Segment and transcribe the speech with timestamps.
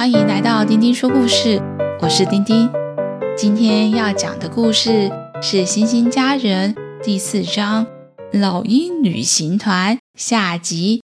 [0.00, 1.60] 欢迎来到丁丁说故事，
[2.00, 2.70] 我是丁丁。
[3.36, 5.10] 今天要讲的故事
[5.42, 7.84] 是《星星家人》第四章
[8.40, 11.02] 《老鹰旅行团》下集。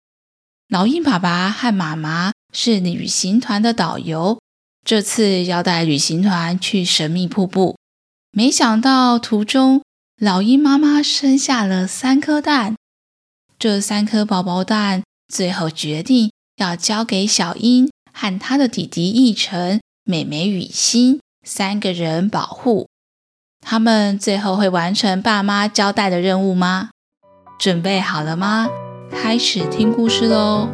[0.70, 4.40] 老鹰爸爸和妈妈是旅行团的导游，
[4.86, 7.76] 这次要带旅行团去神秘瀑布。
[8.32, 9.82] 没想到途中，
[10.22, 12.76] 老鹰妈妈生下了三颗蛋。
[13.60, 22.88] 这三颗宝宝蛋最后决定要交给小鹰和他的弟弟奕晨、妹妹雨欣三个人保护。
[23.60, 26.92] 他们最后会完成爸妈交代的任务吗？
[27.60, 28.70] 准备好了吗？
[29.12, 30.70] 开始听故事喽！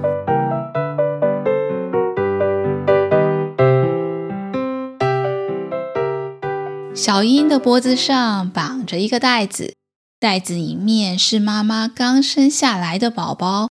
[6.93, 9.73] 小英的脖子上绑着一个袋子，
[10.19, 13.70] 袋子里面是妈妈刚生下来的宝宝。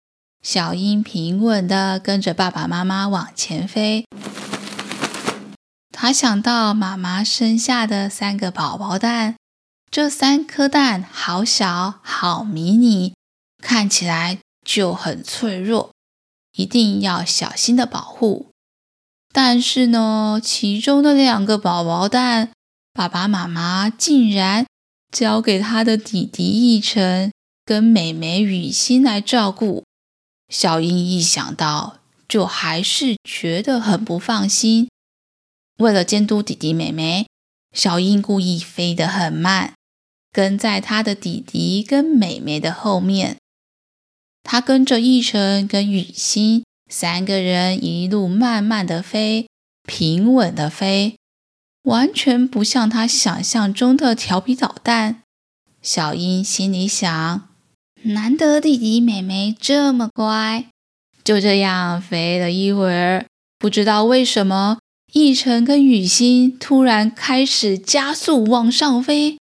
[0.42, 4.06] 小鹰平稳地跟着爸爸妈妈往前飞。
[5.92, 9.36] 他想到妈妈生下的三个宝宝蛋，
[9.92, 13.14] 这三颗蛋好小，好迷你，
[13.62, 15.92] 看起来就很脆弱，
[16.54, 18.50] 一定要小心的保护。
[19.32, 22.50] 但是呢，其中的两个宝宝蛋，
[22.92, 24.66] 爸爸妈妈竟然
[25.12, 27.32] 交给他的弟弟奕晨
[27.64, 29.84] 跟妹妹雨欣来照顾。
[30.52, 34.90] 小英一想到，就还是觉得很不放心。
[35.78, 37.26] 为了监督弟弟妹妹，
[37.74, 39.74] 小英故意飞得很慢，
[40.30, 43.38] 跟在他的弟弟跟妹妹的后面。
[44.44, 49.48] 他跟着奕晨跟雨欣三个人一路慢慢的飞，
[49.88, 51.16] 平稳的飞。
[51.84, 55.24] 完全不像他想象中的调皮捣蛋。
[55.82, 57.50] 小英心里想：
[58.04, 60.66] 难得弟弟妹妹这么乖。
[61.24, 63.26] 就这样飞了一会儿，
[63.60, 64.80] 不知道为什么，
[65.14, 69.38] 奕晨跟雨欣突然开始加速往上飞。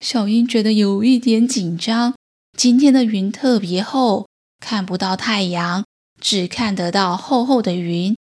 [0.00, 2.14] 小鹰觉得有一点紧张。
[2.56, 4.26] 今天的云特别厚，
[4.58, 5.84] 看不到太阳，
[6.20, 8.16] 只看得到厚厚的云。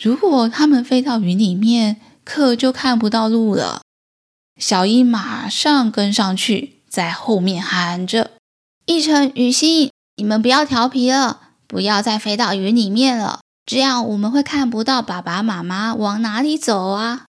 [0.00, 3.82] 如果他们飞到云里面，可就看不到路了。
[4.56, 8.30] 小鹰马上跟上去，在后面喊着
[8.88, 17.26] ：“奕晨、雨欣，你们不要调皮了，不要再飞到云里面了，这样我们会看不到爸爸妈妈往哪里走啊！”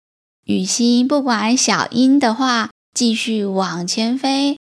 [0.43, 4.57] 雨欣不管小英的话，继续往前飞。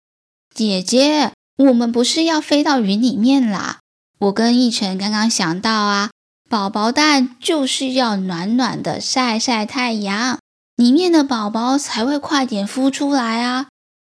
[0.54, 3.80] 姐姐，我们不是要飞到云里面啦？
[4.20, 6.10] 我跟奕晨刚刚想到啊。
[6.48, 10.38] 宝宝蛋就是要暖暖的晒晒太阳，
[10.76, 13.66] 里面的宝宝才会快点孵出来啊！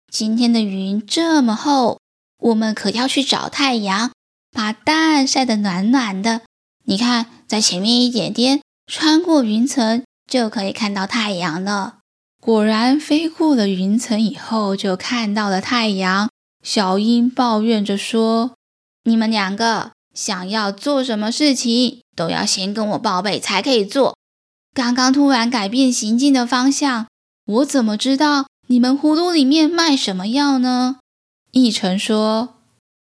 [0.10, 2.00] 今天的云这么厚，
[2.40, 4.12] 我们可要去找太阳，
[4.52, 6.42] 把蛋晒得暖暖的。
[6.86, 11.96] 你看，在前面一点点，穿过云层就可以看到太阳了。
[12.40, 16.30] 果然，飞过了云层以后，就看到了太阳。
[16.64, 18.52] 小鹰抱怨着说
[19.04, 24.16] ：“你们两个想要做什么事情？”都要先跟我报备才可以做。
[24.74, 27.08] 刚刚突然改变行进的方向，
[27.46, 30.98] 我怎么知道你们葫芦里面卖什么药呢？
[31.54, 32.56] 奕晨说：“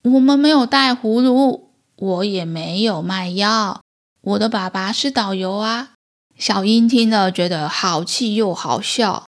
[0.05, 3.81] 我们没有带葫芦，我也没有卖药。
[4.21, 5.93] 我的爸爸是导游啊。”
[6.39, 9.25] 小英听了觉得好气又好笑。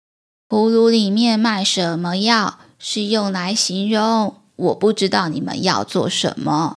[0.48, 6.74] 葫芦里面卖什么药是用来形容我不知道你们要做什么。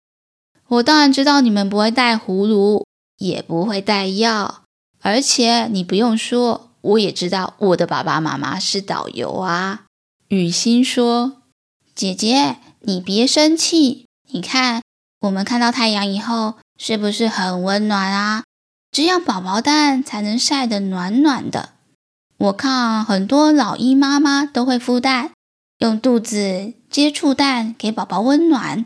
[0.67, 2.85] 我当然知道你们不会带葫芦。
[3.17, 4.63] 也不会带药，
[5.01, 9.85] 而且你不用说，我也知道我的爸爸妈妈是导游啊。
[10.27, 11.37] 雨欣说
[11.95, 14.05] ：“姐姐，你别生气。
[14.29, 14.81] 你看，
[15.21, 18.43] 我们看到太阳以后，是不是很温暖啊？
[18.91, 21.69] 这样宝宝蛋才能晒得暖暖的。
[22.37, 25.31] 我看很多老鹰妈妈都会孵蛋，
[25.79, 28.85] 用肚子接触蛋给宝宝温暖。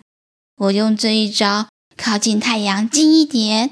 [0.58, 1.68] 我用这一招，
[1.98, 3.72] 靠近太阳近一点。”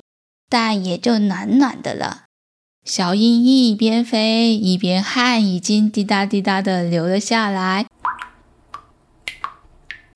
[0.49, 2.23] 蛋也就暖暖的了。
[2.85, 7.85] 小鹰一边飞一边汗已经滴答滴答的流了下来。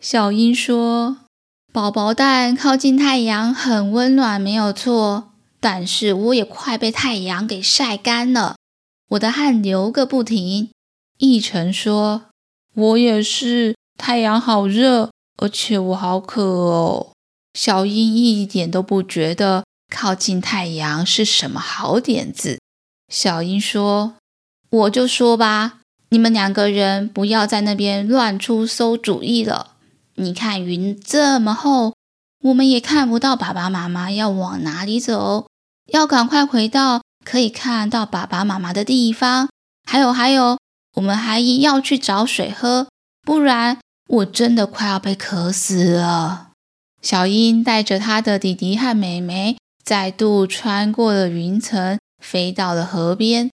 [0.01, 1.18] 小鹰说
[1.71, 5.33] ：“宝宝蛋靠近太阳很温暖，没有错。
[5.59, 8.56] 但是我也快被太阳给晒干了，
[9.09, 10.71] 我的汗流个不停。”
[11.21, 12.24] 奕晨说
[12.74, 17.12] ：“我也是，太阳好热，而且我好渴哦。”
[17.53, 19.63] 小鹰一点都不觉得。
[19.94, 22.59] 靠近太阳是什么好点子？
[23.09, 24.15] 小英说
[24.71, 29.71] ：“我就说吧，你们两个人不要在那边乱出馊主意了。
[30.16, 31.94] 你看云这么厚，
[32.44, 35.48] 我们也看不到爸爸妈妈要往哪里走，
[35.88, 39.50] 要赶快回到可以看到爸爸妈妈的地方。
[39.84, 40.58] 还有还有，
[40.96, 42.88] 我们还要去找水喝，
[43.24, 46.50] 不然我真的快要被渴死了。
[47.02, 53.50] 小英带着他的弟弟和妹妹，再度穿过了云层，飞到了河边。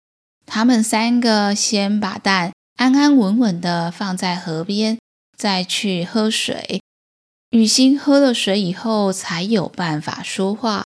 [0.44, 4.98] 他们三个先把蛋安安稳稳地放在河边，
[5.36, 6.80] 再去喝水。
[7.50, 10.84] 雨欣喝了水以后，才有办法说话。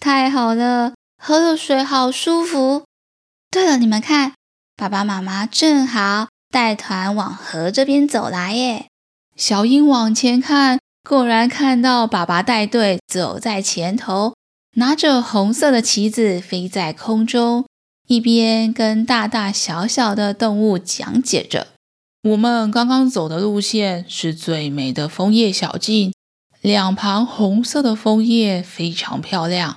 [0.00, 2.84] 太好了，喝了水好舒服。
[3.50, 4.32] 对了，你们看，
[4.76, 8.86] 爸爸妈妈正好带团往河这边走来耶。
[9.36, 10.78] 小英往前看。
[11.06, 14.34] 果然看到爸爸带队走在前头，
[14.76, 17.66] 拿着红色的旗子飞在空中，
[18.08, 21.66] 一边跟大大小小的动物讲解着
[22.24, 26.10] ：“我们刚刚走的路线是最美的枫叶小径，
[26.62, 29.76] 两旁红色的枫叶非常漂亮。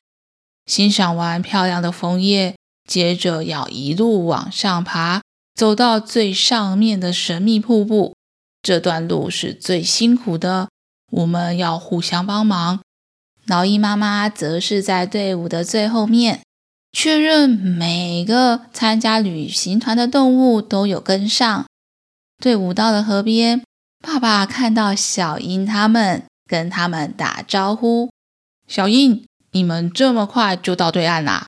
[0.66, 2.56] 欣赏完漂亮的枫叶，
[2.88, 5.22] 接着要一路往上爬，
[5.54, 8.16] 走到最上面的神秘瀑布。
[8.62, 10.70] 这段路是最辛苦的。”
[11.12, 12.80] 我们要互相帮忙。
[13.46, 16.42] 老鹰妈妈则是在队伍的最后面，
[16.94, 21.66] 确认每个参加旅行团的动物都有跟上。
[22.38, 23.64] 队伍到了河边，
[24.02, 28.10] 爸爸看到小鹰他们，跟他们打招呼
[28.68, 31.48] ：“小鹰，你们这么快就到对岸啦？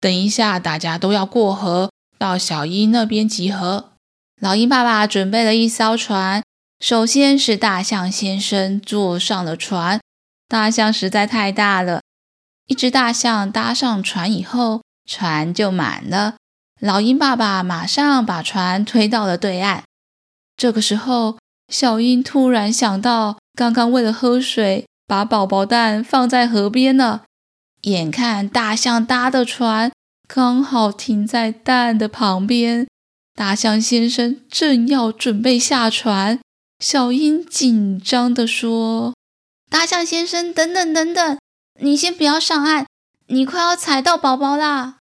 [0.00, 3.90] 等一下，大家都要过河，到小鹰那边集合。”
[4.40, 6.42] 老鹰爸爸准备了一艘船。
[6.78, 10.00] 首先是大象先生坐上了船，
[10.46, 12.02] 大象实在太大了，
[12.68, 16.36] 一只大象搭上船以后，船就满了。
[16.80, 19.82] 老鹰爸爸马上把船推到了对岸。
[20.58, 21.38] 这个时候，
[21.68, 27.22] 小英突然想到，刚刚为了喝水，把宝宝蛋放在河边了。
[27.82, 29.92] 眼看大象搭的船
[30.26, 32.88] 刚好停在蛋的旁边，
[33.36, 36.40] 大象先生正要准备下船。
[36.80, 39.14] 小英紧张地说
[39.70, 41.38] ：“大象先生，等等等等，
[41.80, 42.84] 你先不要上岸，
[43.28, 44.96] 你快要踩到宝宝啦！”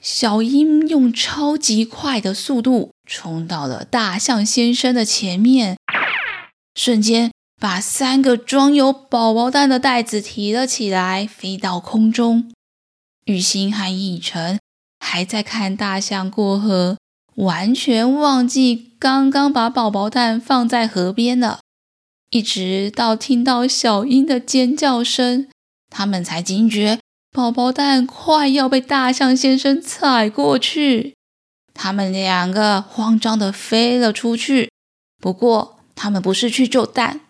[0.00, 5.76] 小鹰用超级快的速度冲到了大象先生的前面，
[6.74, 12.50] 瞬间把三个装有宝宝蛋的袋子提了起来，飞到空中。
[13.24, 14.58] 雨欣和逸晨
[15.00, 16.96] 还在看大象过河。
[17.34, 21.60] 完全忘记刚刚把宝宝蛋放在河边了，
[22.30, 25.46] 一直到听到小鹰的尖叫声，
[25.88, 26.98] 他们才惊觉
[27.32, 31.14] 宝宝蛋快要被大象先生踩过去。
[31.72, 34.70] 他们两个慌张的飞了出去，
[35.20, 37.20] 不过他们不是去救蛋，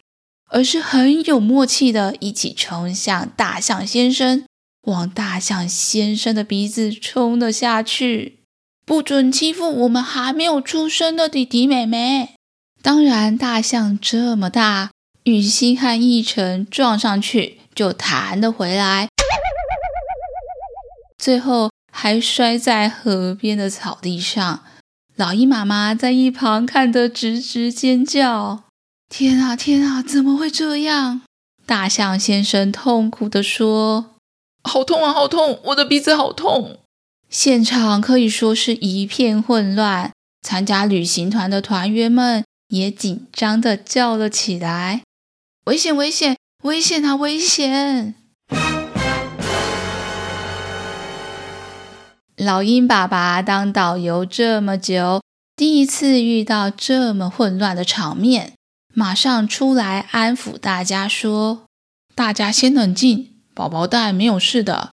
[0.49, 4.45] 而是很有默契的一起冲向大象先生，
[4.87, 8.39] 往大象先生的鼻子冲了下去。
[8.87, 12.31] 不准欺负我们还没有出生的弟弟妹妹。
[12.81, 14.93] 当然，大象这么大，
[15.25, 19.09] 雨欣和一晨撞上去就弹了回来，
[21.19, 24.63] 最后还摔在河边的草地上。
[25.17, 28.65] 老鹰妈妈在一旁看得直直尖叫
[29.11, 31.23] ：“天啊，天啊，怎么会这样？”
[31.67, 34.15] 大象先生痛苦地说
[34.63, 36.79] ：“好痛啊，好痛，我的鼻子好痛。”
[37.29, 45.03] 现场可以说是一片混乱，参加旅行团的团员们也紧张地叫了起来
[45.67, 45.95] ：“危险！
[45.95, 46.37] 危险！
[46.63, 47.17] 危险啊！
[47.17, 48.15] 危险！”
[52.39, 55.21] 老鹰爸爸当导游这么久，
[55.57, 58.53] 第一次遇到这么混乱的场面，
[58.95, 61.65] 马上出来安抚大家说
[62.15, 64.91] ：“大家先冷静，宝宝蛋没有事的。”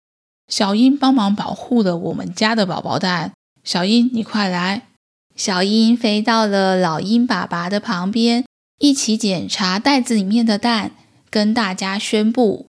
[0.52, 3.34] 小鹰帮忙保护了我们家的宝宝蛋。
[3.64, 4.88] 小鹰，你快来！
[5.36, 8.44] 小鹰飞到了老鹰爸爸的旁边，
[8.80, 10.94] 一起检查袋子里面的蛋，
[11.30, 12.66] 跟大家宣布：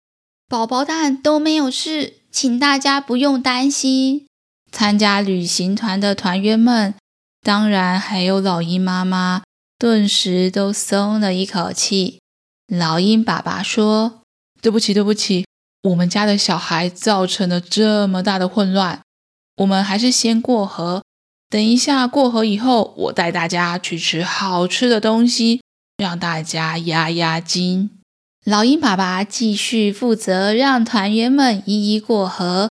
[0.50, 4.26] 宝宝蛋都没有事，请大家不用担心。
[4.76, 6.94] 参加旅行团的团员们，
[7.42, 9.42] 当然还有老鹰妈妈，
[9.80, 12.20] 顿时都松了一口气。
[12.68, 14.24] 老鹰爸爸说
[14.62, 15.46] ：“对不起，对不起。”
[15.88, 19.00] 我们家的小孩造成了这么大的混乱，
[19.56, 21.02] 我们还是先过河。
[21.50, 25.62] 等一下过河以后，我带大家去吃好吃的东西，
[25.96, 27.92] 让大家压压惊。
[28.44, 32.70] 老鹰爸爸继续负责让团员们一一过河，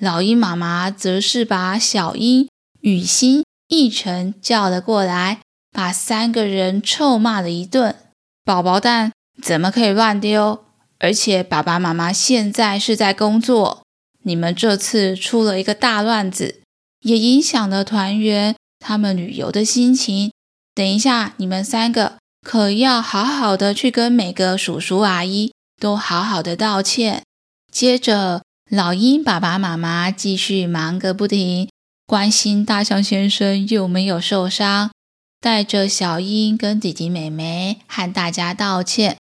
[0.00, 2.48] 老鹰妈妈则是把小鹰、
[2.80, 5.40] 雨欣、逸晨叫了过来，
[5.70, 7.94] 把三个人臭骂了一顿。
[8.42, 10.64] 宝宝蛋怎么可以乱丢？
[10.98, 13.82] 而且爸爸妈妈现在是在工作，
[14.24, 16.62] 你们这次出了一个大乱子，
[17.00, 20.32] 也影响了团员他们旅游的心情。
[20.74, 27.22] 等一下，你们三个可要好好的去跟每个叔叔阿姨都好好的道歉。
[27.70, 31.68] 接着，老鹰爸爸妈妈继续忙个不停，
[32.06, 34.92] 关心大象先生有没有受伤，
[35.40, 39.16] 带着小鹰跟弟弟妹妹和大家道歉。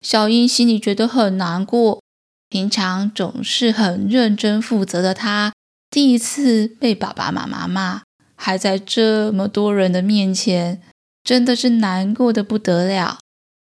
[0.00, 2.00] 小鹰心里觉得很难过，
[2.48, 5.52] 平常总是很认真负责的他，
[5.90, 8.00] 第一次被爸爸妈妈骂，
[8.34, 10.80] 还在这么多人的面前，
[11.22, 13.18] 真的是难过的不得了。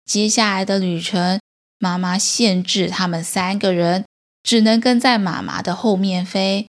[0.05, 1.39] 接下来的旅程，
[1.79, 4.05] 妈妈限制他们三个人
[4.43, 6.67] 只能跟在妈妈的后面飞，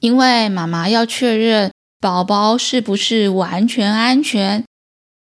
[0.00, 4.64] 因为妈妈要确认宝宝是不是完全安全。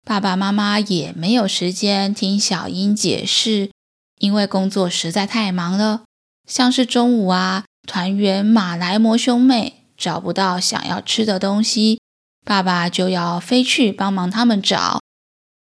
[0.05, 3.71] 爸爸妈妈也没有时间听小英解释，
[4.19, 6.03] 因为工作实在太忙了。
[6.45, 12.01] 像是中午啊，团员马来摩兄妹找不到想要吃的东西，
[12.45, 14.99] 爸爸就要飞去帮忙他们找；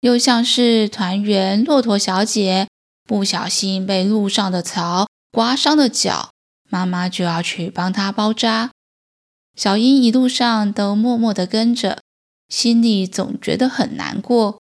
[0.01, 2.67] 又像是团员骆驼小姐
[3.07, 6.31] 不小心被路上的草刮伤了脚，
[6.69, 8.71] 妈妈就要去帮她包扎。
[9.57, 12.01] 小英一路上都默默地跟着。
[12.49, 14.59] 心里总觉得很难过。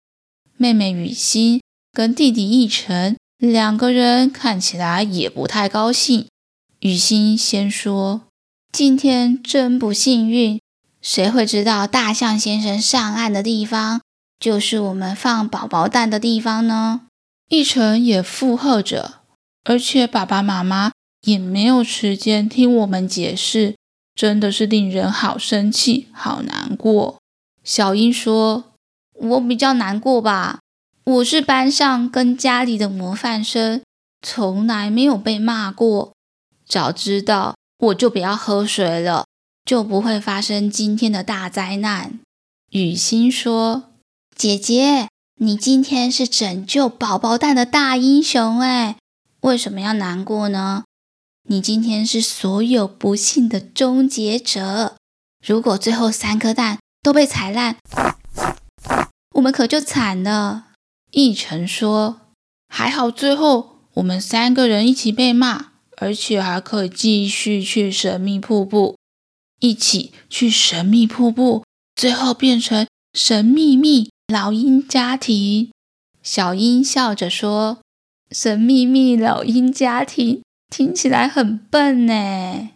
[0.58, 1.60] 妹妹雨欣
[1.92, 6.28] 跟弟弟奕晨两个人看起来也不太高兴。
[6.82, 8.22] 雨欣先说
[8.72, 10.62] ：“今天真不幸运，
[11.02, 14.02] 谁会知道大象先生上岸的地方
[14.40, 17.02] 就是我们放宝宝蛋的地方呢？”
[17.50, 19.19] 奕晨也附和着，
[19.70, 20.94] 而且爸爸妈妈
[21.28, 23.76] 也没有时间听我们解释，
[24.16, 27.20] 真的是令人好生气、好难过。
[27.64, 28.74] 小英说
[29.14, 30.58] ：“我比较难过吧，
[31.04, 33.84] 我是班上跟家里的模范生，
[34.24, 36.14] 从来没有被骂过。
[36.68, 39.28] 早知道我就不要喝水了，
[39.64, 42.20] 就不会发生今天的大灾难。”
[42.74, 43.92] 雨欣说
[44.36, 48.96] ：“姐姐，你今天是拯救宝宝蛋的大英雄哎，
[49.42, 50.84] 为什么要难过呢？
[51.48, 54.96] 你今天是所有不幸的终结者。
[55.46, 57.78] 如果最后三颗蛋……”都被踩烂，
[59.36, 60.66] 我们可就惨了。
[61.14, 62.20] 奕晨说
[62.68, 68.98] ：“还好最后我们三个人一起被骂，而且还可以继续去神秘瀑布，
[69.62, 71.64] 一起去神秘瀑布，
[71.96, 75.72] 最后变成神秘秘老鹰家庭。”
[76.22, 77.80] 小鹰笑着说
[78.32, 82.70] ：“神秘秘老鹰家庭听起来很笨呢。”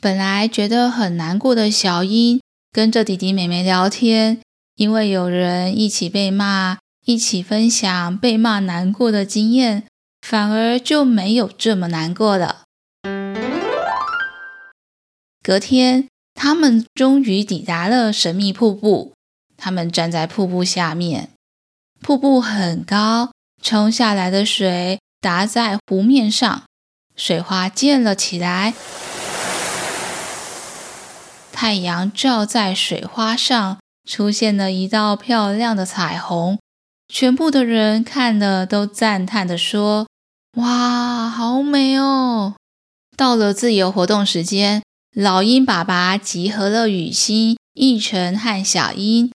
[0.00, 2.40] 本来觉得很难过的小鹰。
[2.72, 4.40] 跟着弟弟妹妹聊天，
[4.76, 9.88] 因为有人一起被骂，一起分享被骂难过的经验，
[10.20, 12.62] 反而就没有这么难过了。
[15.42, 19.14] 隔天，他们终于抵达了神秘瀑布。
[19.56, 21.30] 他们站在瀑布下面，
[22.00, 26.62] 瀑布很高，冲下来的水打在湖面上，
[27.16, 28.74] 水花溅了起来。
[31.52, 36.58] 太阳照在水花上，出现了一道漂亮的彩虹。
[37.12, 40.06] 全部的人看了都赞叹地说
[40.56, 42.54] ：“哇，好美哦！”
[43.14, 44.82] 到了自由活动时间，
[45.14, 49.30] 老鹰爸爸集合了雨欣、奕晨和小鹰。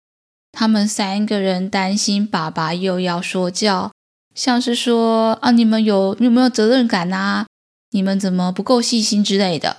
[0.53, 3.93] 他们三个人担心爸爸又要说教，
[4.41, 7.45] 像是说：“啊，你们有有没有责任感啊？
[7.91, 9.77] 你们怎么不够细心之类的。”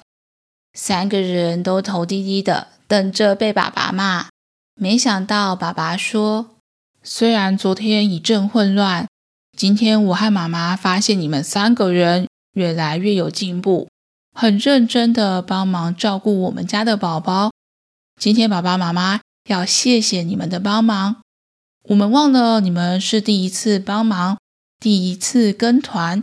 [0.78, 4.28] 三个人都头低低的，等着被爸爸骂。
[4.76, 6.52] 没想到爸爸说
[7.02, 9.08] ：“虽然昨天一阵混乱，
[9.58, 13.88] 今天我和妈妈发现你们三个人越来越有进步，
[14.32, 17.50] 很认真的帮忙照顾我们家的宝宝。
[18.20, 21.16] 今天爸爸妈妈要谢谢你们的帮忙。
[21.86, 24.38] 我们忘了你们是第一次帮忙，
[24.82, 26.22] 第一次跟团，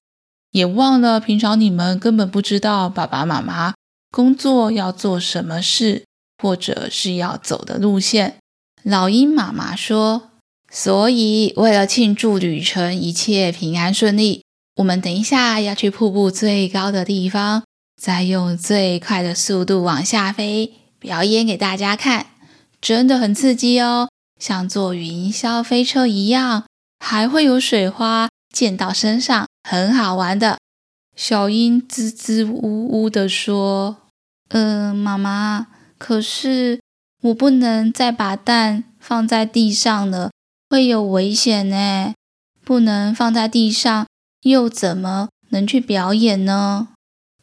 [0.50, 3.72] 也忘了平常你们根本不知道爸爸妈妈。”
[4.10, 6.04] 工作要做什么事，
[6.42, 8.38] 或者是要走的路线。
[8.82, 10.30] 老鹰妈妈说
[10.72, 14.42] ：“所以为了庆祝旅程一切平安顺利，
[14.76, 17.64] 我们等一下要去瀑布最高的地方，
[18.00, 22.28] 再用最快的速度往下飞，表演给大家看，
[22.80, 24.08] 真的很刺激哦，
[24.40, 26.64] 像坐云霄飞车一样，
[26.98, 30.58] 还会有水花溅到身上，很好玩的。”
[31.14, 33.98] 小英支支吾吾地说
[34.50, 36.80] ：“嗯、妈妈，可是
[37.22, 40.32] 我不能再把蛋放在地上了，
[40.70, 42.12] 会有危险呢。
[42.64, 44.06] 不能放在地上，
[44.42, 46.88] 又怎么能去表演呢？”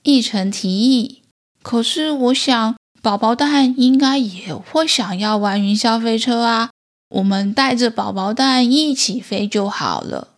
[0.04, 1.24] 奕晨提议
[1.64, 6.70] ：“可是我想，宝宝蛋应该也会想要玩云霄飞车啊。
[7.10, 10.35] 我们带着宝宝蛋一起飞就好了。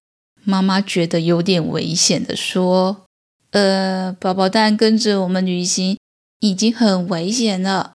[0.50, 3.04] 妈妈觉得有点危险的说
[3.52, 6.00] ：“呃，宝宝蛋跟着我们旅行
[6.40, 7.92] 已经很危险了。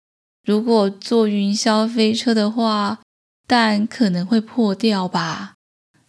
[0.46, 3.00] 如果坐云霄飞车的话，
[3.46, 5.56] 蛋可能会破掉吧。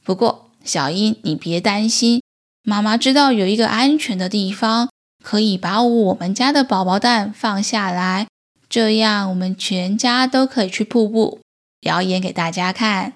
[0.05, 2.23] 不过，小英，你别担心，
[2.63, 4.89] 妈妈知道有一个安全的地方，
[5.25, 8.29] 可以把我们家的宝宝蛋放下来，
[8.69, 11.41] 这样我们全家都可以去瀑布。”
[11.83, 13.15] 表演给大家看。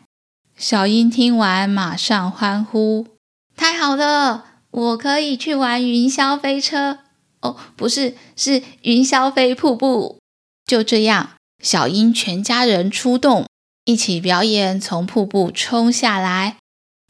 [0.57, 3.07] 小英听完，马上欢呼
[3.57, 4.45] ：“太好了！
[4.71, 7.01] 我可以去玩云霄飞车
[7.41, 10.19] 哦，不是，是云霄飞瀑布。”
[10.67, 11.31] 就这样，
[11.63, 13.47] 小英全家人出动，
[13.85, 16.57] 一起表演从瀑布冲下来。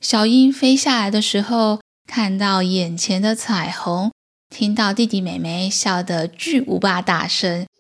[0.01, 4.11] 小英飞下来的时候，看到眼前的彩虹，
[4.51, 7.67] 听到弟弟妹妹笑得巨无霸大声。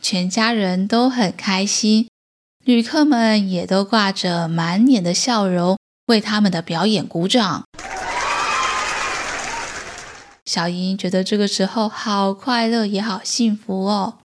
[0.00, 2.08] 全家人都很开心，
[2.64, 7.64] 旅客们也都挂着满脸的笑容，为他们的表演鼓掌。
[10.44, 14.18] 小英觉得这个时候好快乐，也好幸福哦。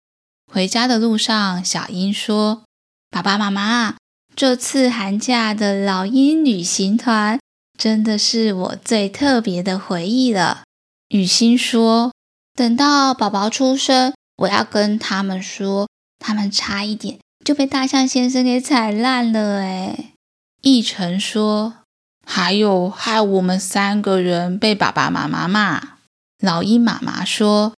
[0.52, 2.62] 回家的路上，小英说
[3.10, 3.96] ：“爸爸妈妈，
[4.34, 7.38] 这次寒假的老鹰旅行团
[7.78, 10.62] 真的是我最特别的回忆了。”
[11.10, 12.12] 雨欣说
[12.54, 19.62] ：“等到宝宝出生。”我要跟他们说，他们差一点就被大象先生给踩烂了。
[19.62, 20.12] 哎，
[20.66, 21.74] 奕晨说，
[22.26, 25.80] 还有害我们三个人被爸爸妈妈骂。
[26.42, 27.72] 老鹰妈妈说，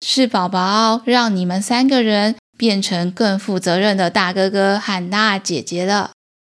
[0.00, 6.12] 是宝宝让你们三个人变成更负责任的大哥哥和大姐姐了。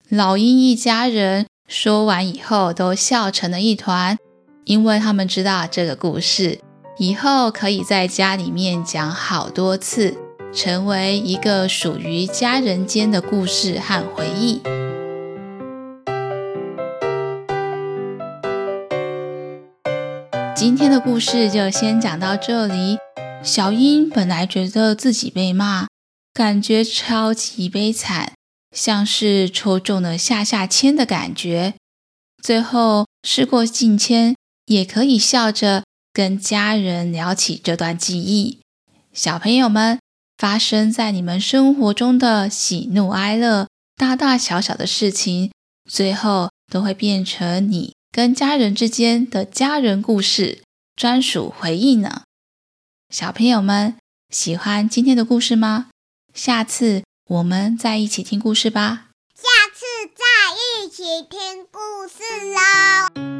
[0.08, 4.16] 老鹰一家人说完以后都笑成了一团，
[4.66, 6.60] 因为他们知道这个故事。
[6.98, 10.16] 以后可以在家里面讲好多次，
[10.54, 14.62] 成为一个属于家人间的故事和回忆。
[20.66, 22.96] 今天的故事就先讲到这里。
[23.42, 25.88] 小英本来觉得自己被骂，
[26.32, 28.32] 感觉超级悲惨，
[28.74, 31.74] 像是抽中了下下签的感觉。
[32.42, 35.84] 最后事过境迁，也可以笑着。
[36.14, 38.60] 跟家人聊起这段记忆，
[39.12, 40.00] 小朋友们，
[40.38, 45.52] 发生在你们生活中的喜怒哀乐、大大小小的事情，
[45.84, 50.62] 最后都会变成你跟家人之间的家人故事、
[50.94, 52.22] 专属回忆呢。
[53.12, 53.96] 小朋友们，
[54.30, 55.88] 喜欢今天的故事吗？
[56.32, 59.08] 下次我们再一起听故事吧。
[59.34, 62.22] 下次再一起听故事
[62.54, 63.33] 喽。